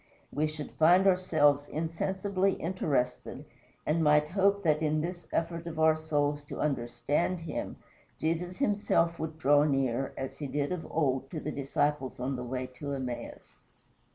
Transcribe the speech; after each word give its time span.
we 0.31 0.47
should 0.47 0.71
find 0.71 1.05
ourselves 1.05 1.67
insensibly 1.67 2.53
interested, 2.53 3.45
and 3.85 4.03
might 4.03 4.29
hope 4.29 4.63
that 4.63 4.81
in 4.81 4.99
this 4.99 5.27
effort 5.31 5.67
of 5.67 5.77
our 5.79 5.95
souls 5.95 6.41
to 6.43 6.59
understand 6.59 7.41
him, 7.41 7.75
Jesus 8.17 8.57
himself 8.57 9.19
would 9.19 9.37
draw 9.37 9.63
near, 9.63 10.11
as 10.17 10.39
he 10.39 10.47
did 10.47 10.71
of 10.71 10.87
old 10.91 11.29
to 11.29 11.39
the 11.39 11.51
disciples 11.51 12.19
on 12.19 12.35
the 12.35 12.43
way 12.43 12.65
to 12.79 12.93
Emmaus. 12.93 13.57